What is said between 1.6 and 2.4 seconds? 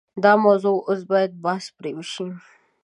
پرې وشي.